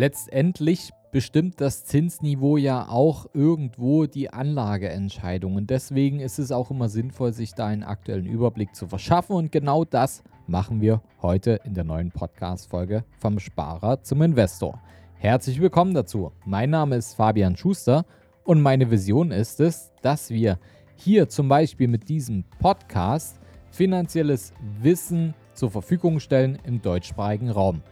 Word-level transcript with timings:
Letztendlich 0.00 0.92
bestimmt 1.12 1.60
das 1.60 1.84
Zinsniveau 1.84 2.56
ja 2.56 2.88
auch 2.88 3.26
irgendwo 3.34 4.06
die 4.06 4.32
Anlageentscheidung. 4.32 5.56
Und 5.56 5.68
deswegen 5.68 6.20
ist 6.20 6.38
es 6.38 6.52
auch 6.52 6.70
immer 6.70 6.88
sinnvoll, 6.88 7.34
sich 7.34 7.52
da 7.52 7.66
einen 7.66 7.82
aktuellen 7.82 8.24
Überblick 8.24 8.74
zu 8.74 8.86
verschaffen. 8.86 9.36
Und 9.36 9.52
genau 9.52 9.84
das 9.84 10.22
machen 10.46 10.80
wir 10.80 11.02
heute 11.20 11.60
in 11.64 11.74
der 11.74 11.84
neuen 11.84 12.12
Podcast-Folge 12.12 13.04
vom 13.18 13.38
Sparer 13.38 14.02
zum 14.02 14.22
Investor. 14.22 14.80
Herzlich 15.16 15.60
willkommen 15.60 15.92
dazu. 15.92 16.32
Mein 16.46 16.70
Name 16.70 16.96
ist 16.96 17.12
Fabian 17.12 17.54
Schuster 17.54 18.06
und 18.44 18.62
meine 18.62 18.90
Vision 18.90 19.30
ist 19.30 19.60
es, 19.60 19.92
dass 20.00 20.30
wir 20.30 20.58
hier 20.96 21.28
zum 21.28 21.50
Beispiel 21.50 21.88
mit 21.88 22.08
diesem 22.08 22.44
Podcast 22.58 23.38
finanzielles 23.70 24.54
Wissen 24.80 25.34
zur 25.52 25.70
Verfügung 25.70 26.20
stellen 26.20 26.58
im 26.64 26.80
deutschsprachigen 26.80 27.50
Raum. 27.50 27.82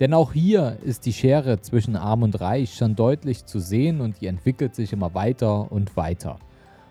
Denn 0.00 0.14
auch 0.14 0.32
hier 0.32 0.76
ist 0.84 1.06
die 1.06 1.12
Schere 1.12 1.60
zwischen 1.60 1.96
Arm 1.96 2.22
und 2.22 2.40
Reich 2.40 2.74
schon 2.74 2.94
deutlich 2.94 3.46
zu 3.46 3.58
sehen 3.58 4.00
und 4.00 4.20
die 4.20 4.26
entwickelt 4.26 4.74
sich 4.74 4.92
immer 4.92 5.12
weiter 5.14 5.72
und 5.72 5.96
weiter. 5.96 6.38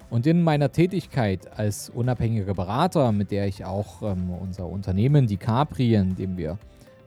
Und 0.09 0.26
in 0.26 0.44
meiner 0.44 0.72
Tätigkeit 0.72 1.58
als 1.58 1.90
unabhängiger 1.90 2.54
Berater, 2.54 3.12
mit 3.12 3.32
der 3.32 3.48
ich 3.48 3.66
auch 3.66 4.02
ähm, 4.02 4.30
unser 4.30 4.68
Unternehmen, 4.68 5.27
die 5.27 5.38
Capri, 5.38 5.96
in 5.96 6.16
dem 6.16 6.38
wir 6.38 6.58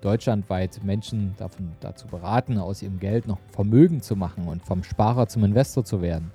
deutschlandweit 0.00 0.82
Menschen 0.84 1.34
davon, 1.36 1.72
dazu 1.80 2.06
beraten, 2.06 2.58
aus 2.58 2.82
ihrem 2.82 2.98
Geld 2.98 3.26
noch 3.26 3.38
Vermögen 3.50 4.00
zu 4.00 4.16
machen 4.16 4.48
und 4.48 4.62
vom 4.62 4.82
Sparer 4.82 5.28
zum 5.28 5.44
Investor 5.44 5.84
zu 5.84 6.00
werden, 6.00 6.30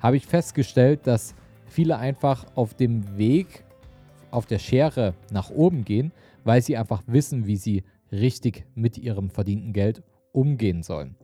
habe 0.00 0.16
ich 0.16 0.26
festgestellt, 0.26 1.00
dass 1.04 1.34
viele 1.66 1.98
einfach 1.98 2.46
auf 2.54 2.74
dem 2.74 3.16
Weg, 3.16 3.64
auf 4.30 4.46
der 4.46 4.58
Schere 4.58 5.14
nach 5.32 5.50
oben 5.50 5.84
gehen, 5.84 6.12
weil 6.44 6.62
sie 6.62 6.76
einfach 6.76 7.02
wissen, 7.06 7.46
wie 7.46 7.56
sie 7.56 7.82
richtig 8.12 8.66
mit 8.74 8.98
ihrem 8.98 9.30
verdienten 9.30 9.72
Geld 9.72 10.02
umgehen 10.32 10.82
sollen. 10.82 11.16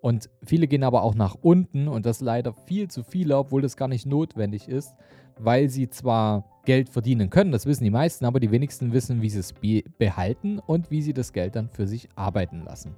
Und 0.00 0.30
viele 0.44 0.68
gehen 0.68 0.84
aber 0.84 1.02
auch 1.02 1.14
nach 1.14 1.36
unten 1.40 1.88
und 1.88 2.06
das 2.06 2.20
leider 2.20 2.52
viel 2.52 2.88
zu 2.88 3.02
viele, 3.02 3.36
obwohl 3.38 3.62
das 3.62 3.76
gar 3.76 3.88
nicht 3.88 4.06
notwendig 4.06 4.68
ist, 4.68 4.94
weil 5.38 5.68
sie 5.68 5.88
zwar 5.88 6.44
Geld 6.64 6.88
verdienen 6.88 7.30
können, 7.30 7.52
das 7.52 7.66
wissen 7.66 7.84
die 7.84 7.90
meisten, 7.90 8.24
aber 8.24 8.40
die 8.40 8.50
wenigsten 8.50 8.92
wissen, 8.92 9.22
wie 9.22 9.30
sie 9.30 9.40
es 9.40 9.54
behalten 9.98 10.58
und 10.58 10.90
wie 10.90 11.02
sie 11.02 11.12
das 11.12 11.32
Geld 11.32 11.56
dann 11.56 11.68
für 11.70 11.86
sich 11.86 12.08
arbeiten 12.14 12.62
lassen. 12.62 12.94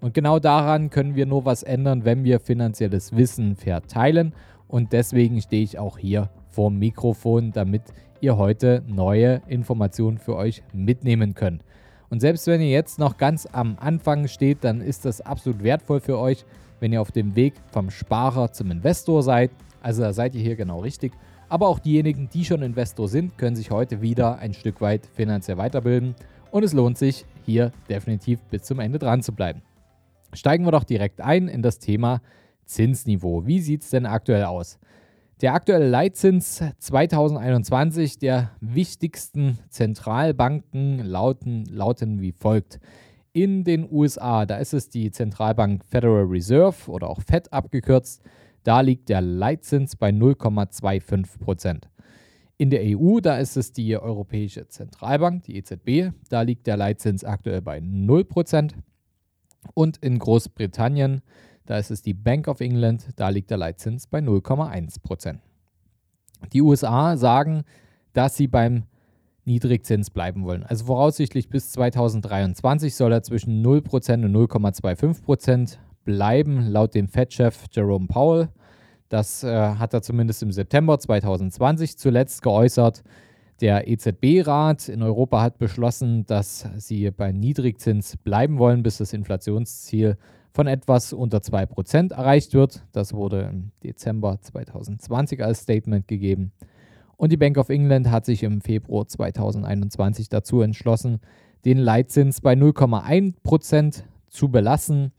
Und 0.00 0.14
genau 0.14 0.38
daran 0.38 0.90
können 0.90 1.16
wir 1.16 1.26
nur 1.26 1.44
was 1.44 1.62
ändern, 1.62 2.04
wenn 2.04 2.24
wir 2.24 2.38
finanzielles 2.38 3.16
Wissen 3.16 3.56
verteilen. 3.56 4.32
Und 4.68 4.92
deswegen 4.92 5.40
stehe 5.40 5.62
ich 5.64 5.78
auch 5.78 5.98
hier 5.98 6.30
vor 6.50 6.70
dem 6.70 6.78
Mikrofon, 6.78 7.52
damit 7.52 7.82
ihr 8.20 8.36
heute 8.36 8.82
neue 8.86 9.42
Informationen 9.48 10.18
für 10.18 10.36
euch 10.36 10.62
mitnehmen 10.72 11.34
könnt. 11.34 11.64
Und 12.10 12.20
selbst 12.20 12.46
wenn 12.46 12.60
ihr 12.60 12.70
jetzt 12.70 12.98
noch 12.98 13.16
ganz 13.16 13.46
am 13.50 13.76
Anfang 13.78 14.28
steht, 14.28 14.64
dann 14.64 14.80
ist 14.80 15.04
das 15.04 15.20
absolut 15.20 15.62
wertvoll 15.62 16.00
für 16.00 16.18
euch, 16.18 16.44
wenn 16.80 16.92
ihr 16.92 17.02
auf 17.02 17.12
dem 17.12 17.36
Weg 17.36 17.54
vom 17.70 17.90
Sparer 17.90 18.52
zum 18.52 18.70
Investor 18.70 19.22
seid. 19.22 19.50
Also 19.82 20.02
da 20.02 20.12
seid 20.12 20.34
ihr 20.34 20.42
hier 20.42 20.56
genau 20.56 20.80
richtig. 20.80 21.12
Aber 21.48 21.68
auch 21.68 21.78
diejenigen, 21.78 22.28
die 22.28 22.44
schon 22.44 22.62
Investor 22.62 23.08
sind, 23.08 23.38
können 23.38 23.56
sich 23.56 23.70
heute 23.70 24.02
wieder 24.02 24.38
ein 24.38 24.54
Stück 24.54 24.80
weit 24.80 25.06
finanziell 25.06 25.58
weiterbilden. 25.58 26.14
Und 26.50 26.62
es 26.62 26.72
lohnt 26.72 26.98
sich, 26.98 27.24
hier 27.44 27.72
definitiv 27.88 28.40
bis 28.44 28.62
zum 28.62 28.80
Ende 28.80 28.98
dran 28.98 29.22
zu 29.22 29.32
bleiben. 29.32 29.62
Steigen 30.32 30.64
wir 30.64 30.72
doch 30.72 30.84
direkt 30.84 31.20
ein 31.20 31.48
in 31.48 31.62
das 31.62 31.78
Thema 31.78 32.20
Zinsniveau. 32.66 33.46
Wie 33.46 33.60
sieht 33.60 33.82
es 33.82 33.90
denn 33.90 34.04
aktuell 34.04 34.44
aus? 34.44 34.78
Der 35.40 35.54
aktuelle 35.54 35.88
Leitzins 35.88 36.64
2021 36.80 38.18
der 38.18 38.50
wichtigsten 38.60 39.56
Zentralbanken 39.68 40.98
lauten, 40.98 41.64
lauten 41.66 42.20
wie 42.20 42.32
folgt. 42.32 42.80
In 43.32 43.62
den 43.62 43.88
USA, 43.88 44.46
da 44.46 44.56
ist 44.56 44.74
es 44.74 44.88
die 44.88 45.12
Zentralbank 45.12 45.84
Federal 45.84 46.24
Reserve 46.24 46.90
oder 46.90 47.08
auch 47.08 47.20
Fed 47.22 47.52
abgekürzt, 47.52 48.20
da 48.64 48.80
liegt 48.80 49.10
der 49.10 49.20
Leitzins 49.20 49.94
bei 49.94 50.10
0,25 50.10 51.38
Prozent. 51.38 51.88
In 52.56 52.70
der 52.70 52.80
EU, 52.82 53.20
da 53.20 53.38
ist 53.38 53.56
es 53.56 53.72
die 53.72 53.96
Europäische 53.96 54.66
Zentralbank, 54.66 55.44
die 55.44 55.56
EZB, 55.56 56.12
da 56.30 56.42
liegt 56.42 56.66
der 56.66 56.76
Leitzins 56.76 57.22
aktuell 57.22 57.62
bei 57.62 57.78
0 57.78 58.24
Prozent. 58.24 58.74
Und 59.74 59.98
in 59.98 60.18
Großbritannien, 60.18 61.22
da 61.68 61.76
ist 61.76 61.90
es 61.90 62.00
die 62.00 62.14
Bank 62.14 62.48
of 62.48 62.60
England, 62.60 63.08
da 63.16 63.28
liegt 63.28 63.50
der 63.50 63.58
Leitzins 63.58 64.06
bei 64.06 64.20
0,1 64.20 65.02
Prozent. 65.02 65.40
Die 66.54 66.62
USA 66.62 67.18
sagen, 67.18 67.64
dass 68.14 68.36
sie 68.36 68.46
beim 68.46 68.84
Niedrigzins 69.44 70.08
bleiben 70.08 70.44
wollen. 70.44 70.62
Also 70.62 70.86
voraussichtlich 70.86 71.50
bis 71.50 71.72
2023 71.72 72.94
soll 72.94 73.12
er 73.12 73.22
zwischen 73.22 73.62
0% 73.62 74.24
und 74.24 74.34
0,25% 74.34 75.76
bleiben, 76.04 76.68
laut 76.68 76.94
dem 76.94 77.06
Fed-Chef 77.06 77.66
Jerome 77.70 78.06
Powell. 78.06 78.48
Das 79.10 79.44
äh, 79.44 79.74
hat 79.74 79.92
er 79.92 80.00
zumindest 80.00 80.42
im 80.42 80.52
September 80.52 80.98
2020 80.98 81.98
zuletzt 81.98 82.40
geäußert. 82.40 83.02
Der 83.60 83.88
EZB-Rat 83.88 84.88
in 84.88 85.02
Europa 85.02 85.42
hat 85.42 85.58
beschlossen, 85.58 86.24
dass 86.24 86.66
sie 86.76 87.10
bei 87.10 87.32
Niedrigzins 87.32 88.16
bleiben 88.16 88.58
wollen, 88.58 88.82
bis 88.82 88.98
das 88.98 89.12
Inflationsziel 89.12 90.16
von 90.52 90.66
etwas 90.66 91.12
unter 91.12 91.38
2% 91.38 92.12
erreicht 92.12 92.54
wird. 92.54 92.84
Das 92.92 93.12
wurde 93.12 93.42
im 93.42 93.70
Dezember 93.82 94.40
2020 94.40 95.42
als 95.42 95.60
Statement 95.60 96.08
gegeben. 96.08 96.52
Und 97.16 97.32
die 97.32 97.36
Bank 97.36 97.58
of 97.58 97.68
England 97.68 98.10
hat 98.10 98.24
sich 98.24 98.42
im 98.42 98.60
Februar 98.60 99.06
2021 99.06 100.28
dazu 100.28 100.60
entschlossen, 100.60 101.20
den 101.64 101.78
Leitzins 101.78 102.40
bei 102.40 102.54
0,1% 102.54 104.02
zu 104.28 104.48
belassen. 104.48 105.12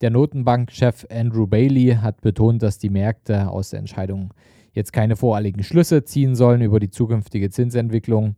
Der 0.00 0.10
Notenbankchef 0.10 1.06
Andrew 1.10 1.46
Bailey 1.46 1.98
hat 2.00 2.20
betont, 2.20 2.62
dass 2.62 2.78
die 2.78 2.90
Märkte 2.90 3.48
aus 3.48 3.70
der 3.70 3.78
Entscheidung 3.78 4.34
jetzt 4.72 4.92
keine 4.92 5.14
voreiligen 5.16 5.62
Schlüsse 5.62 6.04
ziehen 6.04 6.34
sollen 6.34 6.60
über 6.60 6.80
die 6.80 6.90
zukünftige 6.90 7.50
Zinsentwicklung. 7.50 8.34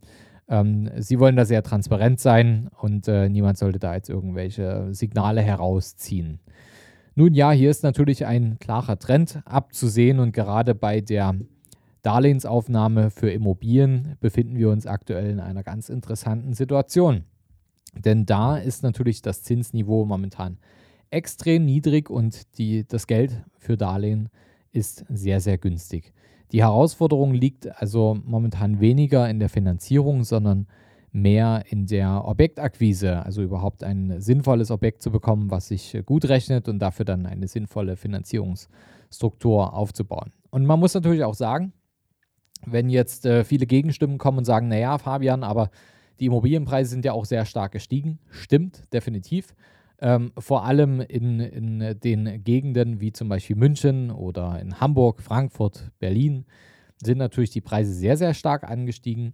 Ähm, 0.49 0.89
sie 0.97 1.19
wollen 1.19 1.35
da 1.35 1.45
sehr 1.45 1.63
transparent 1.63 2.19
sein 2.19 2.69
und 2.79 3.07
äh, 3.07 3.29
niemand 3.29 3.57
sollte 3.57 3.79
da 3.79 3.95
jetzt 3.95 4.09
irgendwelche 4.09 4.93
Signale 4.93 5.41
herausziehen. 5.41 6.39
Nun 7.15 7.33
ja, 7.33 7.51
hier 7.51 7.71
ist 7.71 7.83
natürlich 7.83 8.25
ein 8.25 8.59
klarer 8.59 8.99
Trend 8.99 9.41
abzusehen 9.45 10.19
und 10.19 10.33
gerade 10.33 10.75
bei 10.75 11.01
der 11.01 11.35
Darlehensaufnahme 12.03 13.09
für 13.09 13.31
Immobilien 13.31 14.15
befinden 14.19 14.57
wir 14.57 14.69
uns 14.69 14.85
aktuell 14.85 15.29
in 15.29 15.39
einer 15.39 15.63
ganz 15.63 15.89
interessanten 15.89 16.53
Situation. 16.53 17.23
Denn 17.95 18.25
da 18.25 18.57
ist 18.57 18.83
natürlich 18.83 19.21
das 19.21 19.43
Zinsniveau 19.43 20.05
momentan 20.05 20.57
extrem 21.09 21.65
niedrig 21.65 22.09
und 22.09 22.57
die, 22.57 22.87
das 22.87 23.07
Geld 23.07 23.43
für 23.57 23.77
Darlehen 23.77 24.29
ist 24.71 25.05
sehr, 25.09 25.41
sehr 25.41 25.57
günstig. 25.57 26.13
Die 26.51 26.61
Herausforderung 26.61 27.33
liegt 27.33 27.81
also 27.81 28.17
momentan 28.25 28.79
weniger 28.79 29.29
in 29.29 29.39
der 29.39 29.49
Finanzierung, 29.49 30.23
sondern 30.23 30.67
mehr 31.11 31.63
in 31.69 31.87
der 31.87 32.25
Objektakquise, 32.25 33.25
also 33.25 33.41
überhaupt 33.41 33.83
ein 33.83 34.21
sinnvolles 34.21 34.71
Objekt 34.71 35.01
zu 35.01 35.11
bekommen, 35.11 35.51
was 35.51 35.67
sich 35.67 35.97
gut 36.05 36.25
rechnet 36.29 36.69
und 36.69 36.79
dafür 36.79 37.05
dann 37.05 37.25
eine 37.25 37.47
sinnvolle 37.47 37.95
Finanzierungsstruktur 37.97 39.73
aufzubauen. 39.73 40.31
Und 40.49 40.65
man 40.65 40.79
muss 40.79 40.93
natürlich 40.93 41.23
auch 41.23 41.33
sagen, 41.33 41.73
wenn 42.65 42.89
jetzt 42.89 43.25
äh, 43.25 43.43
viele 43.43 43.65
Gegenstimmen 43.65 44.17
kommen 44.17 44.39
und 44.39 44.45
sagen, 44.45 44.67
naja, 44.67 44.97
Fabian, 44.97 45.43
aber 45.43 45.69
die 46.19 46.25
Immobilienpreise 46.25 46.89
sind 46.89 47.05
ja 47.05 47.13
auch 47.13 47.25
sehr 47.25 47.45
stark 47.45 47.71
gestiegen. 47.71 48.19
Stimmt, 48.29 48.91
definitiv. 48.93 49.53
Ähm, 49.99 50.31
vor 50.37 50.63
allem 50.65 51.01
in, 51.01 51.39
in 51.39 51.99
den 51.99 52.43
Gegenden 52.43 52.99
wie 52.99 53.11
zum 53.11 53.29
Beispiel 53.29 53.55
München 53.55 54.11
oder 54.11 54.59
in 54.59 54.79
Hamburg, 54.79 55.21
Frankfurt, 55.21 55.91
Berlin 55.99 56.45
sind 57.03 57.17
natürlich 57.17 57.49
die 57.49 57.61
Preise 57.61 57.93
sehr, 57.93 58.17
sehr 58.17 58.33
stark 58.33 58.63
angestiegen. 58.63 59.33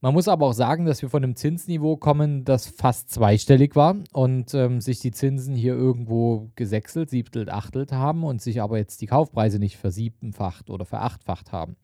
Man 0.00 0.12
muss 0.12 0.28
aber 0.28 0.46
auch 0.46 0.52
sagen, 0.52 0.84
dass 0.84 1.00
wir 1.00 1.08
von 1.08 1.24
einem 1.24 1.34
Zinsniveau 1.34 1.96
kommen, 1.96 2.44
das 2.44 2.66
fast 2.66 3.10
zweistellig 3.10 3.74
war 3.74 3.96
und 4.12 4.52
ähm, 4.52 4.82
sich 4.82 5.00
die 5.00 5.12
Zinsen 5.12 5.54
hier 5.54 5.72
irgendwo 5.72 6.50
gesechselt, 6.56 7.08
siebtelt, 7.08 7.48
achtelt 7.48 7.90
haben 7.90 8.22
und 8.22 8.42
sich 8.42 8.60
aber 8.60 8.76
jetzt 8.76 9.00
die 9.00 9.06
Kaufpreise 9.06 9.58
nicht 9.58 9.78
versiebenfacht 9.78 10.68
oder 10.68 10.84
verachtfacht 10.84 11.52
haben. 11.52 11.76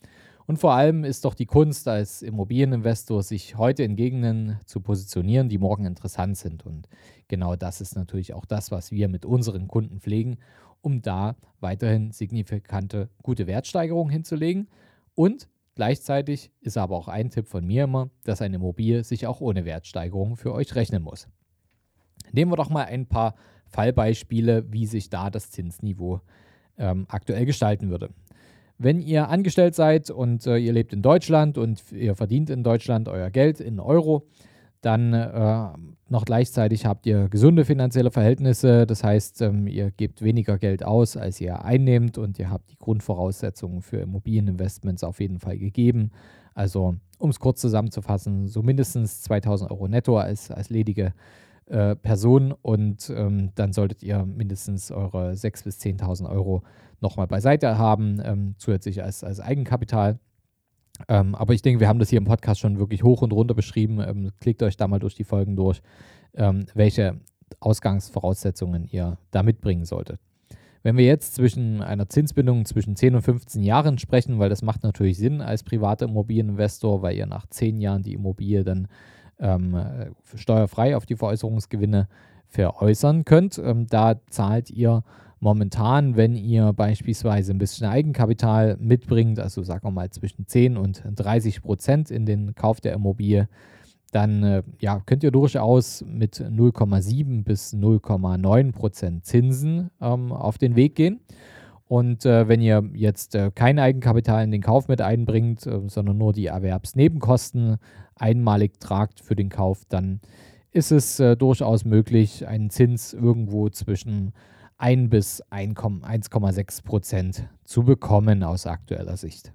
Und 0.50 0.56
vor 0.56 0.72
allem 0.72 1.04
ist 1.04 1.24
doch 1.24 1.34
die 1.34 1.46
Kunst 1.46 1.86
als 1.86 2.22
Immobilieninvestor, 2.22 3.22
sich 3.22 3.56
heute 3.56 3.84
in 3.84 3.94
Gegenden 3.94 4.58
zu 4.66 4.80
positionieren, 4.80 5.48
die 5.48 5.58
morgen 5.58 5.84
interessant 5.84 6.36
sind. 6.36 6.66
Und 6.66 6.88
genau 7.28 7.54
das 7.54 7.80
ist 7.80 7.94
natürlich 7.94 8.34
auch 8.34 8.44
das, 8.46 8.72
was 8.72 8.90
wir 8.90 9.06
mit 9.06 9.24
unseren 9.24 9.68
Kunden 9.68 10.00
pflegen, 10.00 10.38
um 10.80 11.02
da 11.02 11.36
weiterhin 11.60 12.10
signifikante 12.10 13.10
gute 13.22 13.46
Wertsteigerungen 13.46 14.10
hinzulegen. 14.10 14.66
Und 15.14 15.48
gleichzeitig 15.76 16.50
ist 16.60 16.76
aber 16.76 16.96
auch 16.96 17.06
ein 17.06 17.30
Tipp 17.30 17.46
von 17.46 17.64
mir 17.64 17.84
immer, 17.84 18.10
dass 18.24 18.42
eine 18.42 18.56
Immobilie 18.56 19.04
sich 19.04 19.28
auch 19.28 19.40
ohne 19.40 19.64
Wertsteigerung 19.64 20.34
für 20.34 20.52
euch 20.52 20.74
rechnen 20.74 21.04
muss. 21.04 21.28
Nehmen 22.32 22.50
wir 22.50 22.56
doch 22.56 22.70
mal 22.70 22.86
ein 22.86 23.06
paar 23.06 23.36
Fallbeispiele, 23.68 24.64
wie 24.72 24.86
sich 24.86 25.10
da 25.10 25.30
das 25.30 25.52
Zinsniveau 25.52 26.22
ähm, 26.76 27.06
aktuell 27.08 27.46
gestalten 27.46 27.88
würde. 27.88 28.10
Wenn 28.82 29.02
ihr 29.02 29.28
angestellt 29.28 29.74
seid 29.74 30.08
und 30.10 30.46
äh, 30.46 30.56
ihr 30.56 30.72
lebt 30.72 30.94
in 30.94 31.02
Deutschland 31.02 31.58
und 31.58 31.92
ihr 31.92 32.14
verdient 32.14 32.48
in 32.48 32.62
Deutschland 32.62 33.08
euer 33.08 33.28
Geld 33.28 33.60
in 33.60 33.78
Euro, 33.78 34.26
Dann 34.80 35.12
äh, 35.12 35.68
noch 36.08 36.24
gleichzeitig 36.24 36.86
habt 36.86 37.04
ihr 37.04 37.28
gesunde 37.28 37.66
finanzielle 37.66 38.10
Verhältnisse, 38.10 38.86
das 38.86 39.04
heißt, 39.04 39.42
ähm, 39.42 39.66
ihr 39.66 39.90
gebt 39.90 40.22
weniger 40.22 40.56
Geld 40.56 40.82
aus, 40.82 41.18
als 41.18 41.38
ihr 41.40 41.62
einnehmt 41.64 42.16
und 42.16 42.38
ihr 42.38 42.48
habt 42.50 42.70
die 42.70 42.78
Grundvoraussetzungen 42.78 43.82
für 43.82 43.98
Immobilieninvestments 43.98 45.04
auf 45.04 45.20
jeden 45.20 45.38
Fall 45.38 45.58
gegeben. 45.58 46.10
Also, 46.54 46.96
um 47.18 47.28
es 47.28 47.38
kurz 47.38 47.60
zusammenzufassen, 47.60 48.48
so 48.48 48.62
mindestens 48.62 49.20
2000 49.22 49.70
Euro 49.70 49.86
netto 49.86 50.16
als, 50.16 50.50
als 50.50 50.70
ledige 50.70 51.12
äh, 51.70 51.94
Person 51.96 52.52
und 52.52 53.12
ähm, 53.14 53.52
dann 53.54 53.72
solltet 53.72 54.02
ihr 54.02 54.24
mindestens 54.24 54.90
eure 54.90 55.30
6.000 55.30 55.64
bis 55.64 55.80
10.000 55.80 56.28
Euro 56.28 56.62
nochmal 57.00 57.26
beiseite 57.26 57.78
haben, 57.78 58.20
ähm, 58.24 58.54
zusätzlich 58.58 59.02
als, 59.02 59.24
als 59.24 59.40
Eigenkapital. 59.40 60.18
Ähm, 61.08 61.34
aber 61.34 61.54
ich 61.54 61.62
denke, 61.62 61.80
wir 61.80 61.88
haben 61.88 61.98
das 61.98 62.10
hier 62.10 62.18
im 62.18 62.24
Podcast 62.24 62.60
schon 62.60 62.78
wirklich 62.78 63.02
hoch 63.04 63.22
und 63.22 63.32
runter 63.32 63.54
beschrieben. 63.54 64.00
Ähm, 64.00 64.32
klickt 64.40 64.62
euch 64.62 64.76
da 64.76 64.88
mal 64.88 64.98
durch 64.98 65.14
die 65.14 65.24
Folgen 65.24 65.56
durch, 65.56 65.80
ähm, 66.34 66.66
welche 66.74 67.20
Ausgangsvoraussetzungen 67.60 68.84
ihr 68.90 69.18
da 69.30 69.42
mitbringen 69.42 69.84
solltet. 69.84 70.20
Wenn 70.82 70.96
wir 70.96 71.04
jetzt 71.04 71.34
zwischen 71.34 71.82
einer 71.82 72.08
Zinsbindung 72.08 72.64
zwischen 72.64 72.96
10 72.96 73.14
und 73.14 73.22
15 73.22 73.62
Jahren 73.62 73.98
sprechen, 73.98 74.38
weil 74.38 74.48
das 74.48 74.62
macht 74.62 74.82
natürlich 74.82 75.18
Sinn 75.18 75.40
als 75.40 75.62
privater 75.62 76.06
Immobilieninvestor, 76.06 77.02
weil 77.02 77.16
ihr 77.16 77.26
nach 77.26 77.46
10 77.46 77.78
Jahren 77.78 78.02
die 78.02 78.14
Immobilie 78.14 78.64
dann 78.64 78.88
ähm, 79.40 79.76
steuerfrei 80.34 80.96
auf 80.96 81.06
die 81.06 81.16
Veräußerungsgewinne 81.16 82.08
veräußern 82.48 83.24
könnt, 83.24 83.58
ähm, 83.58 83.86
da 83.88 84.20
zahlt 84.28 84.70
ihr 84.70 85.04
momentan, 85.38 86.16
wenn 86.16 86.36
ihr 86.36 86.72
beispielsweise 86.72 87.52
ein 87.52 87.58
bisschen 87.58 87.86
Eigenkapital 87.86 88.76
mitbringt, 88.78 89.38
also 89.38 89.62
sagen 89.62 89.86
wir 89.86 89.90
mal 89.90 90.10
zwischen 90.10 90.46
10 90.46 90.76
und 90.76 91.02
30 91.14 91.62
Prozent 91.62 92.10
in 92.10 92.26
den 92.26 92.54
Kauf 92.54 92.80
der 92.80 92.92
Immobilie, 92.92 93.48
dann 94.12 94.42
äh, 94.42 94.62
ja, 94.80 95.00
könnt 95.06 95.22
ihr 95.22 95.30
durchaus 95.30 96.04
mit 96.06 96.36
0,7 96.40 97.44
bis 97.44 97.72
0,9 97.72 98.72
Prozent 98.72 99.24
Zinsen 99.24 99.90
ähm, 100.00 100.32
auf 100.32 100.58
den 100.58 100.76
Weg 100.76 100.96
gehen. 100.96 101.20
Und 101.90 102.24
äh, 102.24 102.46
wenn 102.46 102.60
ihr 102.60 102.88
jetzt 102.94 103.34
äh, 103.34 103.50
kein 103.52 103.80
Eigenkapital 103.80 104.44
in 104.44 104.52
den 104.52 104.62
Kauf 104.62 104.86
mit 104.86 105.00
einbringt, 105.00 105.66
äh, 105.66 105.80
sondern 105.88 106.18
nur 106.18 106.32
die 106.32 106.46
Erwerbsnebenkosten 106.46 107.78
einmalig 108.14 108.78
tragt 108.78 109.18
für 109.18 109.34
den 109.34 109.48
Kauf, 109.48 109.82
dann 109.88 110.20
ist 110.70 110.92
es 110.92 111.18
äh, 111.18 111.36
durchaus 111.36 111.84
möglich, 111.84 112.46
einen 112.46 112.70
Zins 112.70 113.12
irgendwo 113.12 113.70
zwischen 113.70 114.34
1 114.78 115.10
bis 115.10 115.42
1,6 115.50 116.84
Prozent 116.84 117.48
zu 117.64 117.82
bekommen 117.82 118.44
aus 118.44 118.68
aktueller 118.68 119.16
Sicht. 119.16 119.52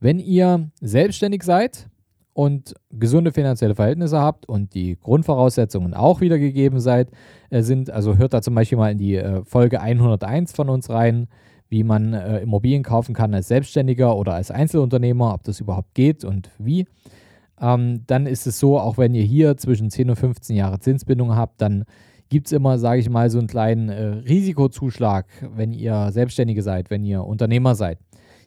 Wenn 0.00 0.18
ihr 0.18 0.72
selbstständig 0.80 1.44
seid 1.44 1.88
und 2.36 2.74
gesunde 2.90 3.32
finanzielle 3.32 3.74
Verhältnisse 3.74 4.20
habt 4.20 4.46
und 4.46 4.74
die 4.74 4.98
Grundvoraussetzungen 5.00 5.94
auch 5.94 6.20
wieder 6.20 6.38
gegeben 6.38 6.80
seid, 6.80 7.08
äh, 7.48 7.62
sind, 7.62 7.88
also 7.88 8.18
hört 8.18 8.34
da 8.34 8.42
zum 8.42 8.54
Beispiel 8.54 8.76
mal 8.76 8.92
in 8.92 8.98
die 8.98 9.14
äh, 9.14 9.42
Folge 9.46 9.80
101 9.80 10.52
von 10.52 10.68
uns 10.68 10.90
rein, 10.90 11.28
wie 11.70 11.82
man 11.82 12.12
äh, 12.12 12.40
Immobilien 12.40 12.82
kaufen 12.82 13.14
kann 13.14 13.32
als 13.32 13.48
Selbstständiger 13.48 14.14
oder 14.14 14.34
als 14.34 14.50
Einzelunternehmer, 14.50 15.32
ob 15.32 15.44
das 15.44 15.60
überhaupt 15.60 15.94
geht 15.94 16.24
und 16.24 16.50
wie. 16.58 16.84
Ähm, 17.58 18.02
dann 18.06 18.26
ist 18.26 18.46
es 18.46 18.58
so, 18.58 18.78
auch 18.78 18.98
wenn 18.98 19.14
ihr 19.14 19.24
hier 19.24 19.56
zwischen 19.56 19.88
10 19.88 20.10
und 20.10 20.16
15 20.16 20.56
Jahre 20.56 20.78
Zinsbindung 20.78 21.34
habt, 21.34 21.62
dann 21.62 21.86
gibt 22.28 22.48
es 22.48 22.52
immer, 22.52 22.78
sage 22.78 23.00
ich 23.00 23.08
mal, 23.08 23.30
so 23.30 23.38
einen 23.38 23.48
kleinen 23.48 23.88
Risikozuschlag, 23.88 25.24
wenn 25.54 25.72
ihr 25.72 26.10
Selbstständige 26.10 26.62
seid, 26.62 26.90
wenn 26.90 27.02
ihr 27.02 27.24
Unternehmer 27.24 27.74
seid. 27.76 27.98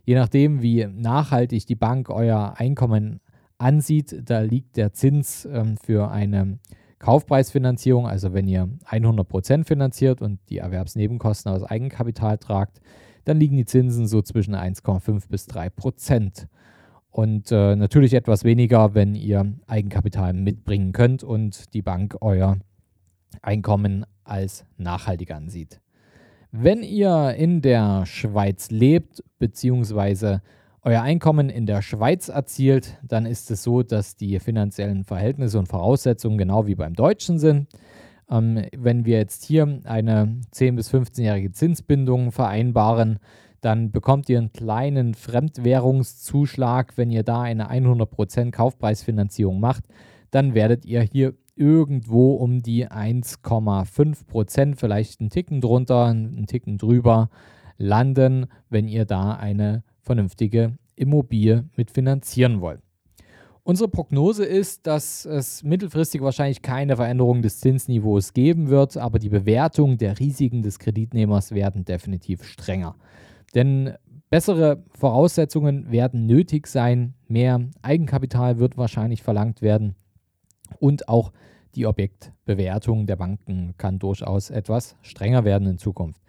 Je 0.05 0.13
nachdem, 0.13 0.61
wie 0.61 0.85
nachhaltig 0.85 1.65
die 1.65 1.75
Bank 1.75 2.11
euer 2.11 2.53
Einkommen 2.57 3.19
ansieht, 3.59 4.23
da 4.25 4.39
liegt 4.39 4.77
der 4.77 4.93
Zins 4.93 5.45
ähm, 5.45 5.77
für 5.77 6.09
eine 6.09 6.57
Kaufpreisfinanzierung, 6.99 8.07
also 8.07 8.33
wenn 8.33 8.47
ihr 8.47 8.67
100% 8.89 9.65
finanziert 9.65 10.21
und 10.21 10.39
die 10.49 10.57
Erwerbsnebenkosten 10.57 11.51
aus 11.51 11.63
Eigenkapital 11.63 12.37
tragt, 12.37 12.81
dann 13.25 13.39
liegen 13.39 13.57
die 13.57 13.65
Zinsen 13.65 14.07
so 14.07 14.21
zwischen 14.21 14.55
1,5 14.55 15.29
bis 15.29 15.47
3% 15.47 16.47
Und 17.11 17.51
äh, 17.51 17.75
natürlich 17.75 18.13
etwas 18.13 18.43
weniger, 18.43 18.93
wenn 18.95 19.15
ihr 19.15 19.53
Eigenkapital 19.67 20.33
mitbringen 20.33 20.91
könnt 20.91 21.23
und 21.23 21.73
die 21.73 21.81
Bank 21.81 22.17
euer 22.21 22.57
Einkommen 23.41 24.05
als 24.23 24.65
nachhaltig 24.77 25.31
ansieht. 25.31 25.79
Wenn 26.51 26.81
ihr 26.81 27.35
in 27.35 27.61
der 27.61 28.05
Schweiz 28.05 28.71
lebt, 28.71 29.23
beziehungsweise 29.37 30.41
euer 30.89 31.03
Einkommen 31.03 31.51
in 31.51 31.67
der 31.67 31.83
Schweiz 31.83 32.29
erzielt, 32.29 32.97
dann 33.03 33.27
ist 33.27 33.51
es 33.51 33.61
so, 33.61 33.83
dass 33.83 34.15
die 34.15 34.39
finanziellen 34.39 35.03
Verhältnisse 35.03 35.59
und 35.59 35.67
Voraussetzungen 35.67 36.39
genau 36.39 36.65
wie 36.65 36.73
beim 36.73 36.95
Deutschen 36.95 37.37
sind. 37.37 37.67
Ähm, 38.27 38.65
wenn 38.75 39.05
wir 39.05 39.19
jetzt 39.19 39.45
hier 39.45 39.81
eine 39.83 40.41
10- 40.51 40.75
bis 40.75 40.91
15-jährige 40.91 41.51
Zinsbindung 41.51 42.31
vereinbaren, 42.31 43.19
dann 43.61 43.91
bekommt 43.91 44.29
ihr 44.29 44.39
einen 44.39 44.51
kleinen 44.51 45.13
Fremdwährungszuschlag. 45.13 46.97
Wenn 46.97 47.11
ihr 47.11 47.21
da 47.21 47.43
eine 47.43 47.69
100% 47.69 48.49
Kaufpreisfinanzierung 48.49 49.59
macht, 49.59 49.83
dann 50.31 50.55
werdet 50.55 50.85
ihr 50.85 51.01
hier 51.01 51.35
irgendwo 51.55 52.33
um 52.33 52.63
die 52.63 52.87
1,5 52.87 54.25
Prozent, 54.25 54.79
vielleicht 54.79 55.19
einen 55.19 55.29
Ticken 55.29 55.61
drunter, 55.61 56.05
einen 56.05 56.47
Ticken 56.47 56.79
drüber 56.79 57.29
landen, 57.77 58.47
wenn 58.71 58.87
ihr 58.87 59.05
da 59.05 59.33
eine 59.33 59.83
vernünftige 60.09 60.75
Immobilie 60.95 61.69
mitfinanzieren 61.77 62.61
wollt. 62.61 62.81
Unsere 63.61 63.89
Prognose 63.89 64.43
ist, 64.43 64.87
dass 64.87 65.23
es 65.23 65.61
mittelfristig 65.61 66.21
wahrscheinlich 66.23 66.63
keine 66.63 66.95
Veränderung 66.95 67.43
des 67.43 67.59
Zinsniveaus 67.59 68.33
geben 68.33 68.69
wird, 68.69 68.97
aber 68.97 69.19
die 69.19 69.29
Bewertung 69.29 69.99
der 69.99 70.19
Risiken 70.19 70.63
des 70.63 70.79
Kreditnehmers 70.79 71.51
werden 71.51 71.85
definitiv 71.85 72.43
strenger. 72.43 72.95
Denn 73.53 73.93
bessere 74.31 74.83
Voraussetzungen 74.97 75.91
werden 75.91 76.25
nötig 76.25 76.65
sein, 76.65 77.13
mehr 77.27 77.61
Eigenkapital 77.83 78.57
wird 78.57 78.77
wahrscheinlich 78.77 79.21
verlangt 79.21 79.61
werden 79.61 79.93
und 80.79 81.07
auch 81.07 81.31
die 81.75 81.85
Objektbewertung 81.85 83.05
der 83.05 83.17
Banken 83.17 83.75
kann 83.77 83.99
durchaus 83.99 84.49
etwas 84.49 84.95
strenger 85.03 85.45
werden 85.45 85.67
in 85.67 85.77
Zukunft. 85.77 86.19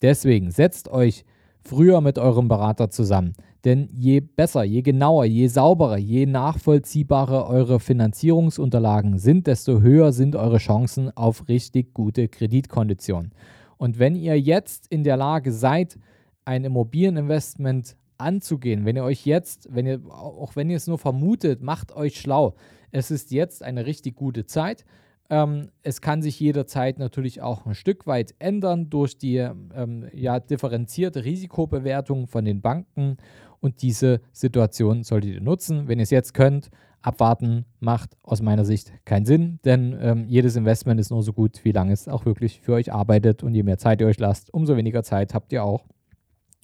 Deswegen 0.00 0.50
setzt 0.50 0.88
euch 0.88 1.26
früher 1.66 2.00
mit 2.00 2.18
eurem 2.18 2.48
Berater 2.48 2.90
zusammen. 2.90 3.34
Denn 3.64 3.88
je 3.92 4.20
besser, 4.20 4.62
je 4.64 4.82
genauer, 4.82 5.24
je 5.24 5.48
sauberer, 5.48 5.96
je 5.96 6.26
nachvollziehbarer 6.26 7.48
eure 7.48 7.80
Finanzierungsunterlagen 7.80 9.18
sind, 9.18 9.46
desto 9.46 9.80
höher 9.80 10.12
sind 10.12 10.36
eure 10.36 10.58
Chancen 10.58 11.16
auf 11.16 11.48
richtig 11.48 11.92
gute 11.92 12.28
Kreditkonditionen. 12.28 13.32
Und 13.76 13.98
wenn 13.98 14.14
ihr 14.14 14.40
jetzt 14.40 14.86
in 14.86 15.04
der 15.04 15.16
Lage 15.16 15.52
seid, 15.52 15.98
ein 16.44 16.64
Immobilieninvestment 16.64 17.96
anzugehen, 18.18 18.84
wenn 18.84 18.96
ihr 18.96 19.04
euch 19.04 19.26
jetzt, 19.26 19.68
wenn 19.74 19.86
ihr, 19.86 20.00
auch 20.08 20.56
wenn 20.56 20.70
ihr 20.70 20.76
es 20.76 20.86
nur 20.86 20.98
vermutet, 20.98 21.62
macht 21.62 21.94
euch 21.94 22.20
schlau. 22.20 22.54
Es 22.92 23.10
ist 23.10 23.30
jetzt 23.30 23.62
eine 23.62 23.84
richtig 23.84 24.16
gute 24.16 24.46
Zeit. 24.46 24.84
Ähm, 25.28 25.70
es 25.82 26.00
kann 26.00 26.22
sich 26.22 26.38
jederzeit 26.38 26.98
natürlich 26.98 27.42
auch 27.42 27.66
ein 27.66 27.74
Stück 27.74 28.06
weit 28.06 28.34
ändern 28.38 28.90
durch 28.90 29.18
die 29.18 29.36
ähm, 29.36 30.08
ja, 30.12 30.40
differenzierte 30.40 31.24
Risikobewertung 31.24 32.26
von 32.26 32.44
den 32.44 32.60
Banken. 32.60 33.16
Und 33.60 33.82
diese 33.82 34.20
Situation 34.32 35.02
solltet 35.02 35.34
ihr 35.34 35.40
nutzen. 35.40 35.88
Wenn 35.88 35.98
ihr 35.98 36.04
es 36.04 36.10
jetzt 36.10 36.34
könnt, 36.34 36.70
abwarten 37.02 37.64
macht 37.80 38.16
aus 38.22 38.42
meiner 38.42 38.64
Sicht 38.64 38.92
keinen 39.04 39.26
Sinn, 39.26 39.60
denn 39.64 39.96
ähm, 40.00 40.24
jedes 40.28 40.56
Investment 40.56 41.00
ist 41.00 41.10
nur 41.10 41.22
so 41.22 41.32
gut, 41.32 41.64
wie 41.64 41.72
lange 41.72 41.92
es 41.92 42.08
auch 42.08 42.26
wirklich 42.26 42.60
für 42.60 42.74
euch 42.74 42.92
arbeitet. 42.92 43.42
Und 43.42 43.54
je 43.54 43.62
mehr 43.62 43.78
Zeit 43.78 44.00
ihr 44.00 44.06
euch 44.06 44.18
lasst, 44.18 44.52
umso 44.52 44.76
weniger 44.76 45.02
Zeit 45.02 45.34
habt 45.34 45.52
ihr 45.52 45.64
auch, 45.64 45.86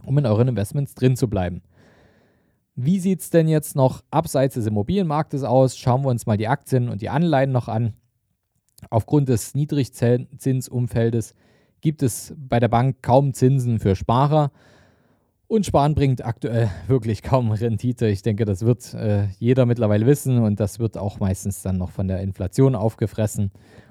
um 0.05 0.19
in 0.19 0.27
euren 0.27 0.49
Investments 0.49 0.95
drin 0.95 1.17
zu 1.17 1.29
bleiben. 1.29 1.63
Wie 2.75 2.99
sieht 2.99 3.21
es 3.21 3.31
denn 3.31 3.49
jetzt 3.49 3.77
noch 3.77 4.03
abseits 4.11 4.55
des 4.55 4.67
Immobilienmarktes 4.67 5.45
aus? 5.45 5.77
Schauen 5.77 6.03
wir 6.03 6.09
uns 6.09 6.27
mal 6.27 6.37
die 6.39 6.49
Aktien 6.49 6.89
und 6.89 7.03
die 7.03 7.11
Anleihen 7.11 7.53
noch 7.53 7.69
an. 7.69 7.95
Aufgrund 8.91 9.29
des 9.29 9.55
Niedrigzinsumfeldes 9.55 11.35
gibt 11.81 12.03
es 12.03 12.35
bei 12.37 12.61
der 12.61 12.69
Bank 12.69 12.97
kaum 13.03 13.35
Zinsen 13.35 13.79
für 13.79 13.97
Sparer. 13.97 14.53
Und 15.47 15.67
Sparen 15.67 15.95
bringt 15.95 16.25
aktuell 16.25 16.71
wirklich 16.89 17.23
kaum 17.23 17.51
Rendite. 17.51 18.07
Ich 18.07 18.23
denke, 18.23 18.45
das 18.45 18.65
wird 18.65 18.95
äh, 18.95 19.27
jeder 19.39 19.67
mittlerweile 19.67 20.07
wissen 20.07 20.39
und 20.39 20.61
das 20.61 20.79
wird 20.79 20.97
auch 20.97 21.21
meistens 21.21 21.63
dann 21.63 21.79
noch 21.79 21.91
von 21.91 22.09
der 22.09 22.21
Inflation 22.21 22.75
aufgefressen. 22.75 23.51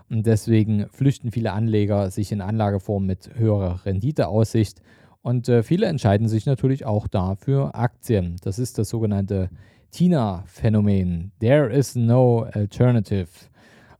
Und 0.09 0.25
deswegen 0.25 0.87
flüchten 0.89 1.31
viele 1.31 1.53
Anleger 1.53 2.11
sich 2.11 2.31
in 2.31 2.41
Anlageformen 2.41 3.07
mit 3.07 3.31
höherer 3.35 3.85
Renditeaussicht 3.85 4.81
und 5.23 5.49
äh, 5.49 5.63
viele 5.63 5.85
entscheiden 5.85 6.27
sich 6.27 6.45
natürlich 6.45 6.85
auch 6.85 7.07
dafür 7.07 7.75
Aktien. 7.75 8.37
Das 8.41 8.57
ist 8.57 8.77
das 8.77 8.89
sogenannte 8.89 9.49
TINA-Phänomen. 9.91 11.31
There 11.39 11.71
is 11.71 11.95
no 11.95 12.47
alternative. 12.53 13.27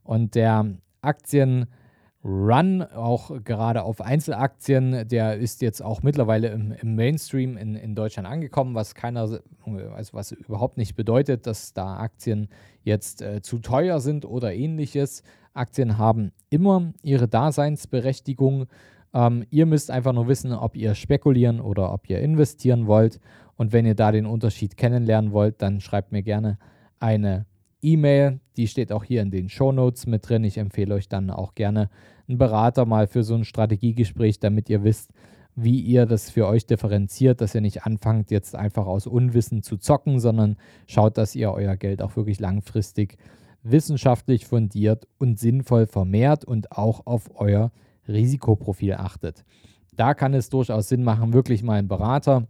Und 0.04 0.34
der 0.34 0.74
Aktienrun 1.00 1.68
Run, 2.24 2.82
auch 2.82 3.42
gerade 3.42 3.82
auf 3.82 4.00
Einzelaktien. 4.00 5.08
Der 5.08 5.36
ist 5.38 5.60
jetzt 5.60 5.82
auch 5.82 6.02
mittlerweile 6.04 6.48
im, 6.48 6.70
im 6.70 6.94
Mainstream 6.94 7.56
in, 7.56 7.74
in 7.74 7.96
Deutschland 7.96 8.28
angekommen, 8.28 8.76
was 8.76 8.94
keiner, 8.94 9.22
also 9.22 10.12
was 10.12 10.30
überhaupt 10.30 10.76
nicht 10.76 10.94
bedeutet, 10.94 11.48
dass 11.48 11.72
da 11.72 11.96
Aktien 11.96 12.48
jetzt 12.84 13.22
äh, 13.22 13.42
zu 13.42 13.58
teuer 13.58 13.98
sind 13.98 14.24
oder 14.24 14.54
ähnliches. 14.54 15.24
Aktien 15.52 15.98
haben 15.98 16.30
immer 16.48 16.92
ihre 17.02 17.26
Daseinsberechtigung. 17.26 18.66
Ähm, 19.12 19.44
ihr 19.50 19.66
müsst 19.66 19.90
einfach 19.90 20.12
nur 20.12 20.28
wissen, 20.28 20.52
ob 20.52 20.76
ihr 20.76 20.94
spekulieren 20.94 21.60
oder 21.60 21.92
ob 21.92 22.08
ihr 22.08 22.20
investieren 22.20 22.86
wollt. 22.86 23.18
Und 23.56 23.72
wenn 23.72 23.84
ihr 23.84 23.96
da 23.96 24.12
den 24.12 24.26
Unterschied 24.26 24.76
kennenlernen 24.76 25.32
wollt, 25.32 25.60
dann 25.60 25.80
schreibt 25.80 26.12
mir 26.12 26.22
gerne 26.22 26.58
eine 27.00 27.46
E-Mail. 27.82 28.40
Die 28.56 28.68
steht 28.68 28.92
auch 28.92 29.04
hier 29.04 29.22
in 29.22 29.30
den 29.30 29.48
Show 29.48 29.72
Notes 29.72 30.06
mit 30.06 30.28
drin. 30.28 30.44
Ich 30.44 30.58
empfehle 30.58 30.94
euch 30.94 31.08
dann 31.08 31.30
auch 31.30 31.54
gerne 31.54 31.90
einen 32.28 32.38
Berater 32.38 32.86
mal 32.86 33.06
für 33.06 33.22
so 33.22 33.34
ein 33.34 33.44
Strategiegespräch, 33.44 34.40
damit 34.40 34.70
ihr 34.70 34.84
wisst, 34.84 35.12
wie 35.54 35.80
ihr 35.80 36.06
das 36.06 36.30
für 36.30 36.46
euch 36.46 36.66
differenziert, 36.66 37.40
dass 37.40 37.54
ihr 37.54 37.60
nicht 37.60 37.84
anfangt, 37.84 38.30
jetzt 38.30 38.54
einfach 38.54 38.86
aus 38.86 39.06
Unwissen 39.06 39.62
zu 39.62 39.76
zocken, 39.76 40.18
sondern 40.18 40.56
schaut, 40.86 41.18
dass 41.18 41.34
ihr 41.34 41.52
euer 41.52 41.76
Geld 41.76 42.00
auch 42.00 42.16
wirklich 42.16 42.40
langfristig 42.40 43.18
wissenschaftlich 43.62 44.46
fundiert 44.46 45.06
und 45.18 45.38
sinnvoll 45.38 45.86
vermehrt 45.86 46.44
und 46.44 46.72
auch 46.72 47.06
auf 47.06 47.30
euer 47.34 47.70
Risikoprofil 48.08 48.94
achtet. 48.94 49.44
Da 49.94 50.14
kann 50.14 50.34
es 50.34 50.48
durchaus 50.48 50.88
Sinn 50.88 51.04
machen, 51.04 51.32
wirklich 51.32 51.62
mal 51.62 51.78
einen 51.78 51.88
Berater 51.88 52.48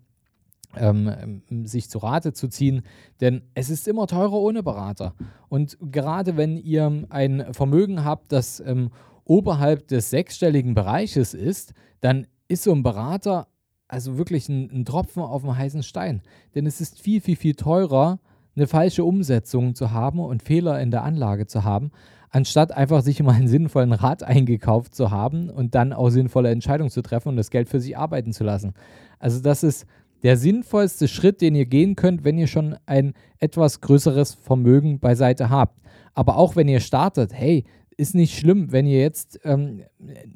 ähm, 0.76 1.42
sich 1.64 1.88
zu 1.90 1.98
Rate 1.98 2.32
zu 2.32 2.48
ziehen, 2.48 2.82
denn 3.20 3.42
es 3.54 3.70
ist 3.70 3.88
immer 3.88 4.06
teurer 4.06 4.34
ohne 4.34 4.62
Berater. 4.62 5.14
Und 5.48 5.78
gerade 5.80 6.36
wenn 6.36 6.56
ihr 6.56 7.06
ein 7.10 7.52
Vermögen 7.52 8.04
habt, 8.04 8.32
das 8.32 8.60
ähm, 8.60 8.90
oberhalb 9.24 9.88
des 9.88 10.10
sechsstelligen 10.10 10.74
Bereiches 10.74 11.34
ist, 11.34 11.74
dann 12.00 12.26
ist 12.48 12.64
so 12.64 12.72
ein 12.72 12.82
Berater 12.82 13.46
also 13.92 14.16
wirklich 14.16 14.48
ein, 14.48 14.70
ein 14.72 14.84
Tropfen 14.86 15.22
auf 15.22 15.42
dem 15.42 15.54
heißen 15.56 15.82
Stein. 15.82 16.22
Denn 16.54 16.64
es 16.64 16.80
ist 16.80 16.98
viel, 16.98 17.20
viel, 17.20 17.36
viel 17.36 17.54
teurer, 17.54 18.20
eine 18.56 18.66
falsche 18.66 19.04
Umsetzung 19.04 19.74
zu 19.74 19.90
haben 19.90 20.18
und 20.18 20.42
Fehler 20.42 20.80
in 20.80 20.90
der 20.90 21.04
Anlage 21.04 21.46
zu 21.46 21.62
haben, 21.64 21.90
anstatt 22.30 22.72
einfach 22.72 23.02
sich 23.02 23.20
immer 23.20 23.32
einen 23.32 23.48
sinnvollen 23.48 23.92
Rat 23.92 24.22
eingekauft 24.22 24.94
zu 24.94 25.10
haben 25.10 25.50
und 25.50 25.74
dann 25.74 25.92
auch 25.92 26.08
sinnvolle 26.08 26.50
Entscheidungen 26.50 26.90
zu 26.90 27.02
treffen 27.02 27.28
und 27.28 27.36
das 27.36 27.50
Geld 27.50 27.68
für 27.68 27.80
sich 27.80 27.98
arbeiten 27.98 28.32
zu 28.32 28.44
lassen. 28.44 28.72
Also 29.18 29.40
das 29.40 29.62
ist 29.62 29.86
der 30.22 30.36
sinnvollste 30.36 31.08
Schritt, 31.08 31.40
den 31.40 31.54
ihr 31.54 31.66
gehen 31.66 31.96
könnt, 31.96 32.24
wenn 32.24 32.38
ihr 32.38 32.46
schon 32.46 32.76
ein 32.86 33.14
etwas 33.38 33.80
größeres 33.80 34.34
Vermögen 34.34 35.00
beiseite 35.00 35.50
habt. 35.50 35.80
Aber 36.14 36.36
auch 36.36 36.56
wenn 36.56 36.68
ihr 36.68 36.80
startet, 36.80 37.32
hey, 37.32 37.64
ist 37.96 38.14
nicht 38.14 38.38
schlimm, 38.38 38.72
wenn 38.72 38.86
ihr 38.86 39.00
jetzt 39.00 39.40
ähm, 39.44 39.82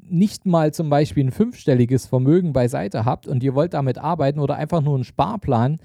nicht 0.07 0.45
mal 0.45 0.73
zum 0.73 0.89
Beispiel 0.89 1.25
ein 1.25 1.31
fünfstelliges 1.31 2.05
Vermögen 2.05 2.53
beiseite 2.53 3.05
habt 3.05 3.27
und 3.27 3.43
ihr 3.43 3.55
wollt 3.55 3.73
damit 3.73 3.97
arbeiten 3.97 4.39
oder 4.39 4.55
einfach 4.55 4.81
nur 4.81 4.95
einen 4.95 5.03
Sparplan 5.03 5.79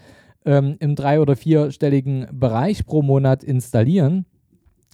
ähm, 0.44 0.76
im 0.80 0.94
drei- 0.94 1.21
oder 1.21 1.37
vierstelligen 1.37 2.26
Bereich 2.32 2.85
pro 2.87 3.02
Monat 3.02 3.42
installieren. 3.42 4.26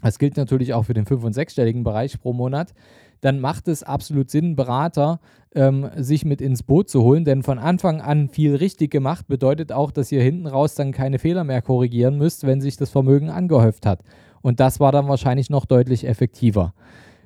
Das 0.02 0.18
gilt 0.18 0.36
natürlich 0.36 0.74
auch 0.74 0.84
für 0.84 0.94
den 0.94 1.06
fünf- 1.06 1.24
und 1.24 1.32
sechsstelligen 1.32 1.82
Bereich 1.82 2.20
pro 2.20 2.32
Monat 2.32 2.72
dann 3.20 3.40
macht 3.40 3.68
es 3.68 3.82
absolut 3.82 4.30
Sinn, 4.30 4.56
Berater 4.56 5.20
ähm, 5.54 5.88
sich 5.96 6.24
mit 6.24 6.40
ins 6.40 6.62
Boot 6.62 6.88
zu 6.88 7.02
holen, 7.02 7.24
denn 7.24 7.42
von 7.42 7.58
Anfang 7.58 8.00
an 8.00 8.28
viel 8.28 8.54
richtig 8.54 8.90
gemacht 8.90 9.26
bedeutet 9.28 9.72
auch, 9.72 9.90
dass 9.90 10.12
ihr 10.12 10.22
hinten 10.22 10.46
raus 10.46 10.74
dann 10.74 10.92
keine 10.92 11.18
Fehler 11.18 11.44
mehr 11.44 11.62
korrigieren 11.62 12.18
müsst, 12.18 12.46
wenn 12.46 12.60
sich 12.60 12.76
das 12.76 12.90
Vermögen 12.90 13.30
angehäuft 13.30 13.86
hat. 13.86 14.02
Und 14.42 14.60
das 14.60 14.80
war 14.80 14.92
dann 14.92 15.08
wahrscheinlich 15.08 15.50
noch 15.50 15.66
deutlich 15.66 16.06
effektiver. 16.06 16.74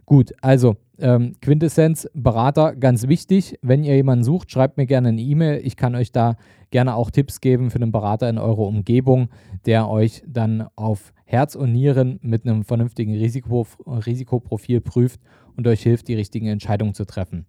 Gut, 0.07 0.33
also 0.41 0.77
ähm, 0.99 1.35
Quintessenz, 1.41 2.09
Berater, 2.15 2.75
ganz 2.75 3.09
wichtig. 3.09 3.59
Wenn 3.63 3.85
ihr 3.85 3.97
jemanden 3.97 4.25
sucht, 4.25 4.51
schreibt 4.51 4.77
mir 4.77 4.87
gerne 4.87 5.09
eine 5.09 5.21
E-Mail. 5.21 5.61
Ich 5.65 5.77
kann 5.77 5.95
euch 5.95 6.13
da 6.13 6.37
gerne 6.71 6.97
auch 6.97 7.11
Tipps 7.11 7.41
geben 7.41 7.71
für 7.71 7.77
einen 7.77 7.93
Berater 7.93 8.29
in 8.29 8.39
eurer 8.39 8.67
Umgebung, 8.67 9.29
der 9.67 9.89
euch 9.89 10.23
dann 10.27 10.67
auf 10.77 11.13
Herz 11.25 11.55
und 11.55 11.73
Nieren 11.73 12.19
mit 12.23 12.47
einem 12.47 12.65
vernünftigen 12.65 13.15
Risiko, 13.15 13.67
Risikoprofil 13.87 14.81
prüft 14.81 15.21
und 15.57 15.67
euch 15.67 15.83
hilft, 15.83 16.09
die 16.09 16.15
richtigen 16.15 16.47
Entscheidungen 16.47 16.95
zu 16.95 17.05
treffen. 17.05 17.47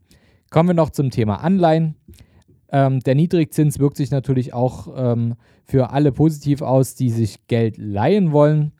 Kommen 0.50 0.70
wir 0.70 0.76
noch 0.76 0.92
zum 0.92 1.10
Thema 1.10 1.44
Anleihen. 1.44 1.96
Ähm, 2.72 3.00
der 3.02 3.16
Niedrigzins 3.16 3.80
wirkt 3.80 3.98
sich 3.98 4.12
natürlich 4.12 4.54
auch 4.54 4.88
ähm, 4.96 5.36
für 5.64 5.92
alle 5.92 6.12
positiv 6.12 6.62
aus, 6.62 6.96
die 6.96 7.10
sich 7.10 7.48
Geld 7.48 7.78
leihen 7.78 8.32
wollen, 8.32 8.72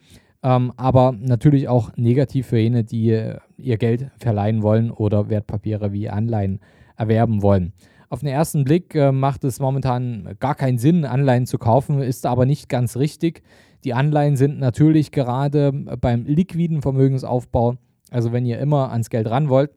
ähm, 0.42 0.74
aber 0.78 1.14
natürlich 1.14 1.68
auch 1.68 1.96
negativ 1.96 2.48
für 2.48 2.58
jene, 2.58 2.84
die 2.84 3.12
äh, 3.12 3.38
ihr 3.58 3.78
Geld 3.78 4.10
verleihen 4.18 4.64
wollen 4.64 4.92
oder 4.92 5.30
Wertpapiere 5.30 5.94
wie 5.94 6.10
Anleihen 6.10 6.60
erwerben 6.98 7.42
wollen. 7.42 7.74
Auf 8.10 8.20
den 8.20 8.30
ersten 8.30 8.64
Blick 8.64 8.94
äh, 8.96 9.12
macht 9.12 9.44
es 9.44 9.60
momentan 9.60 10.36
gar 10.40 10.56
keinen 10.56 10.78
Sinn, 10.78 11.06
Anleihen 11.06 11.46
zu 11.46 11.58
kaufen, 11.58 12.02
ist 12.02 12.26
aber 12.26 12.46
nicht 12.46 12.70
ganz 12.70 12.98
richtig. 12.98 13.42
Die 13.84 13.94
Anleihen 13.94 14.38
sind 14.38 14.60
natürlich 14.60 15.12
gerade 15.12 15.72
beim 15.72 16.26
liquiden 16.26 16.82
Vermögensaufbau 16.82 17.78
also 18.14 18.32
wenn 18.32 18.46
ihr 18.46 18.60
immer 18.60 18.92
ans 18.92 19.10
Geld 19.10 19.30
ran 19.30 19.50
wollt, 19.50 19.72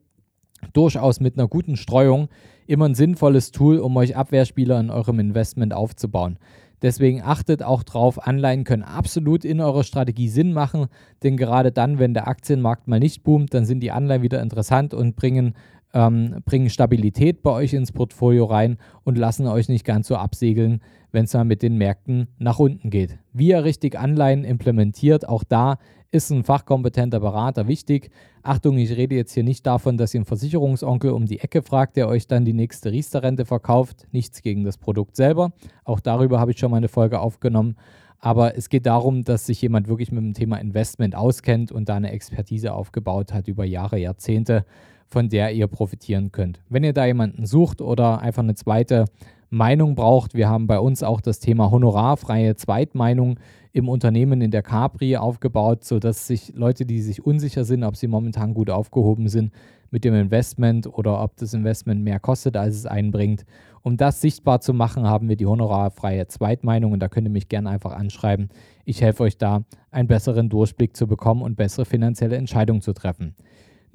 durchaus 0.73 1.21
mit 1.21 1.39
einer 1.39 1.49
guten 1.49 1.77
Streuung 1.77 2.29
immer 2.67 2.89
ein 2.89 2.95
sinnvolles 2.95 3.51
Tool, 3.51 3.79
um 3.79 3.97
euch 3.97 4.17
Abwehrspieler 4.17 4.79
in 4.81 4.91
eurem 4.91 5.19
Investment 5.19 5.73
aufzubauen. 5.73 6.39
Deswegen 6.83 7.23
achtet 7.23 7.63
auch 7.63 7.83
drauf, 7.83 8.27
Anleihen 8.27 8.65
können 8.65 8.83
absolut 8.83 9.45
in 9.45 9.61
eurer 9.61 9.83
Strategie 9.83 10.29
Sinn 10.29 10.53
machen, 10.53 10.87
denn 11.23 11.37
gerade 11.37 11.73
dann, 11.73 11.99
wenn 11.99 12.13
der 12.13 12.29
Aktienmarkt 12.29 12.87
mal 12.87 13.01
nicht 13.01 13.23
boomt, 13.23 13.55
dann 13.55 13.65
sind 13.65 13.81
die 13.81 13.93
Anleihen 13.93 14.23
wieder 14.23 14.43
interessant 14.43 14.93
und 14.93 15.17
bringen, 15.17 15.55
ähm, 15.95 16.43
bringen 16.45 16.69
Stabilität 16.69 17.43
bei 17.43 17.51
euch 17.51 17.73
ins 17.73 17.93
Portfolio 17.93 18.45
rein 18.45 18.77
und 19.05 19.17
lassen 19.17 19.47
euch 19.47 19.71
nicht 19.71 19.87
ganz 19.87 20.09
so 20.09 20.17
absegeln, 20.17 20.81
wenn 21.17 21.25
es 21.25 21.33
mal 21.33 21.45
mit 21.45 21.63
den 21.63 21.79
Märkten 21.79 22.29
nach 22.39 22.59
unten 22.59 22.91
geht. 22.91 23.19
Wie 23.33 23.49
ihr 23.49 23.65
richtig 23.65 23.99
Anleihen 23.99 24.45
implementiert, 24.45 25.27
auch 25.27 25.45
da 25.45 25.79
ist 26.11 26.31
ein 26.31 26.45
fachkompetenter 26.45 27.21
Berater 27.21 27.69
wichtig. 27.69 28.11
Achtung, 28.43 28.77
ich 28.77 28.95
rede 28.99 29.15
jetzt 29.15 29.33
hier 29.33 29.43
nicht 29.43 29.67
davon, 29.67 29.97
dass 29.97 30.13
ihr 30.13 30.19
einen 30.19 30.27
Versicherungsonkel 30.27 31.13
um 31.13 31.25
die 31.25 31.41
Ecke 31.41 31.63
fragt, 31.63 31.97
der 31.97 32.09
euch 32.09 32.27
dann 32.27 32.45
die 32.45 32.53
nächste 32.53 32.93
Riester-Rente 32.93 33.47
verkauft. 33.47 34.07
Nichts 34.13 34.43
gegen 34.43 34.65
das 34.65 34.77
Produkt 34.77 35.17
selber. 35.17 35.53
Auch 35.85 36.01
darüber 36.01 36.39
habe 36.39 36.51
ich 36.51 36.59
schon 36.59 36.71
mal 36.71 36.77
eine 36.77 36.89
Folge 36.89 37.19
aufgenommen. 37.19 37.77
Aber 38.19 38.55
es 38.55 38.69
geht 38.69 38.85
darum, 38.85 39.25
dass 39.25 39.47
sich 39.47 39.63
jemand 39.63 39.89
wirklich 39.89 40.13
mit 40.13 40.23
dem 40.23 40.35
Thema 40.35 40.59
Investment 40.59 41.15
auskennt 41.15 41.73
und 41.73 41.89
da 41.89 41.95
eine 41.95 42.13
Expertise 42.13 42.75
aufgebaut 42.75 43.33
hat 43.33 43.49
über 43.49 43.65
Jahre, 43.65 43.97
Jahrzehnte, 43.97 44.67
von 45.09 45.29
der 45.29 45.53
ihr 45.53 45.67
profitieren 45.67 46.33
könnt. 46.33 46.61
Wenn 46.69 46.85
ihr 46.85 46.93
da 46.93 47.07
jemanden 47.07 47.47
sucht 47.47 47.81
oder 47.81 48.21
einfach 48.21 48.43
eine 48.43 48.55
zweite 48.55 49.07
Meinung 49.51 49.95
braucht, 49.95 50.35
wir 50.35 50.49
haben 50.49 50.67
bei 50.67 50.79
uns 50.79 51.03
auch 51.03 51.21
das 51.21 51.39
Thema 51.39 51.71
honorarfreie 51.71 52.57
Zweitmeinung 52.57 53.39
im 53.73 53.89
Unternehmen 53.89 54.41
in 54.41 54.51
der 54.51 54.63
Capri 54.63 55.17
aufgebaut, 55.17 55.85
sodass 55.85 56.27
sich 56.27 56.53
Leute, 56.55 56.87
die 56.87 57.01
sich 57.01 57.25
unsicher 57.25 57.65
sind, 57.65 57.85
ob 57.85 57.97
sie 57.97 58.09
momentan 58.09 58.55
gut 58.55 58.71
aufgehoben 58.71 59.29
sind 59.29 59.53
mit 59.91 60.05
dem 60.05 60.15
Investment 60.15 60.87
oder 60.87 61.23
ob 61.23 61.37
das 61.37 61.55
Investment 61.55 62.03
mehr 62.03 62.19
kostet, 62.19 62.57
als 62.57 62.75
es 62.75 62.87
einbringt. 62.87 63.45
Um 63.83 63.97
das 63.97 64.21
sichtbar 64.21 64.61
zu 64.61 64.75
machen, 64.75 65.05
haben 65.05 65.29
wir 65.29 65.37
die 65.37 65.47
honorarfreie 65.47 66.27
Zweitmeinung 66.27 66.93
und 66.93 67.01
da 67.01 67.09
könnt 67.09 67.29
ihr 67.29 67.31
mich 67.31 67.49
gerne 67.49 67.71
einfach 67.71 67.93
anschreiben. 67.93 68.49
Ich 68.85 69.01
helfe 69.01 69.23
euch 69.23 69.39
da, 69.39 69.63
einen 69.91 70.09
besseren 70.09 70.49
Durchblick 70.49 70.97
zu 70.97 71.07
bekommen 71.07 71.43
und 71.43 71.57
bessere 71.57 71.85
finanzielle 71.85 72.37
Entscheidungen 72.37 72.81
zu 72.81 72.95
treffen. 72.95 73.35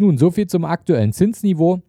Nun, 0.01 0.17
soviel 0.17 0.47
zum 0.47 0.65
aktuellen 0.65 1.13
Zinsniveau. 1.13 1.83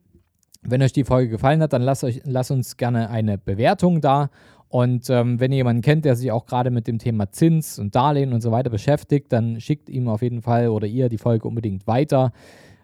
Wenn 0.60 0.82
euch 0.82 0.92
die 0.92 1.04
Folge 1.04 1.30
gefallen 1.30 1.62
hat, 1.62 1.72
dann 1.72 1.80
lasst, 1.80 2.04
euch, 2.04 2.20
lasst 2.24 2.50
uns 2.50 2.76
gerne 2.76 3.08
eine 3.08 3.38
Bewertung 3.38 4.02
da 4.02 4.28
und 4.68 5.08
ähm, 5.08 5.40
wenn 5.40 5.50
ihr 5.50 5.56
jemanden 5.56 5.80
kennt, 5.80 6.04
der 6.04 6.14
sich 6.14 6.30
auch 6.30 6.44
gerade 6.44 6.70
mit 6.70 6.86
dem 6.86 6.98
Thema 6.98 7.32
Zins 7.32 7.78
und 7.78 7.94
Darlehen 7.94 8.34
und 8.34 8.42
so 8.42 8.52
weiter 8.52 8.68
beschäftigt, 8.68 9.32
dann 9.32 9.62
schickt 9.62 9.88
ihm 9.88 10.08
auf 10.08 10.20
jeden 10.20 10.42
Fall 10.42 10.68
oder 10.68 10.86
ihr 10.86 11.08
die 11.08 11.16
Folge 11.16 11.48
unbedingt 11.48 11.86
weiter. 11.86 12.32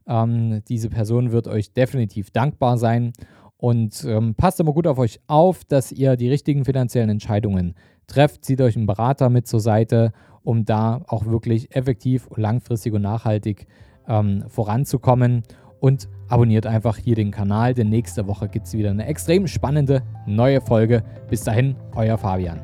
Ähm, 0.06 0.62
diese 0.66 0.88
Person 0.88 1.30
wird 1.30 1.47
euch 1.47 1.75
definitiv 1.75 2.30
dankbar 2.30 2.78
sein. 2.78 3.12
Und 3.58 4.06
ähm, 4.08 4.35
passt 4.35 4.61
immer 4.61 4.73
gut 4.73 4.87
auf 4.87 4.97
euch 4.97 5.20
auf, 5.26 5.62
dass 5.62 5.92
ihr 5.92 6.16
die 6.16 6.30
richtigen 6.30 6.64
finanziellen 6.64 7.11
Entscheidungen 7.11 7.75
trefft. 8.06 8.47
Zieht 8.47 8.62
euch 8.62 8.76
einen 8.76 8.87
Berater 8.87 9.28
mit 9.28 9.47
zur 9.47 9.61
Seite, 9.61 10.12
um 10.42 10.64
da 10.64 11.02
auch 11.06 11.26
wirklich 11.26 11.76
effektiv 11.76 12.28
und 12.28 12.40
langfristig 12.40 12.94
und 12.94 13.02
nachhaltig 13.02 13.66
ähm, 14.08 14.44
voranzukommen 14.48 15.42
und 15.80 16.08
abonniert 16.28 16.66
einfach 16.66 16.96
hier 16.96 17.14
den 17.14 17.30
Kanal, 17.30 17.74
denn 17.74 17.88
nächste 17.88 18.26
Woche 18.26 18.48
gibt 18.48 18.66
es 18.66 18.74
wieder 18.74 18.90
eine 18.90 19.06
extrem 19.06 19.46
spannende 19.46 20.02
neue 20.26 20.60
Folge. 20.60 21.02
Bis 21.28 21.44
dahin, 21.44 21.76
euer 21.94 22.18
Fabian. 22.18 22.60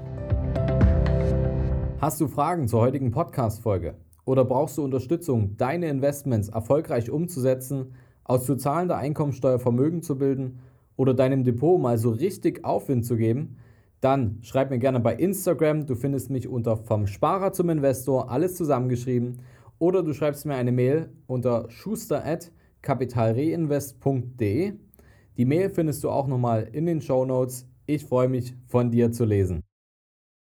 Hast 2.00 2.20
du 2.20 2.28
Fragen 2.28 2.68
zur 2.68 2.80
heutigen 2.80 3.10
Podcast-Folge? 3.10 3.94
Oder 4.24 4.44
brauchst 4.44 4.78
du 4.78 4.84
Unterstützung, 4.84 5.56
deine 5.56 5.88
Investments 5.88 6.48
erfolgreich 6.48 7.10
umzusetzen, 7.10 7.94
aus 8.24 8.44
zu 8.46 8.56
zahlender 8.56 8.96
Einkommensteuer 8.96 9.58
Vermögen 9.58 10.02
zu 10.02 10.18
bilden 10.18 10.60
oder 10.96 11.14
deinem 11.14 11.44
Depot 11.44 11.80
mal 11.80 11.98
so 11.98 12.10
richtig 12.10 12.64
Aufwind 12.64 13.04
zu 13.04 13.16
geben? 13.16 13.56
Dann 14.00 14.38
schreib 14.42 14.70
mir 14.70 14.78
gerne 14.78 15.00
bei 15.00 15.14
Instagram. 15.14 15.86
Du 15.86 15.94
findest 15.94 16.30
mich 16.30 16.46
unter 16.46 16.76
vom 16.76 17.06
Sparer 17.06 17.52
zum 17.52 17.70
Investor, 17.70 18.30
alles 18.30 18.54
zusammengeschrieben. 18.54 19.38
Oder 19.78 20.02
du 20.02 20.12
schreibst 20.12 20.46
mir 20.46 20.54
eine 20.54 20.72
Mail 20.72 21.12
unter 21.26 21.68
schuster@ 21.70 22.52
kapitalreinvest.de. 22.82 24.74
Die 25.36 25.44
Mail 25.44 25.70
findest 25.70 26.04
du 26.04 26.10
auch 26.10 26.28
nochmal 26.28 26.68
in 26.72 26.86
den 26.86 27.00
Show 27.00 27.24
Notes. 27.24 27.66
Ich 27.86 28.04
freue 28.04 28.28
mich, 28.28 28.54
von 28.66 28.90
dir 28.90 29.10
zu 29.10 29.24
lesen. 29.24 29.63